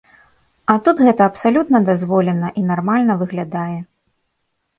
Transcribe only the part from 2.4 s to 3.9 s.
і нармальна выглядае.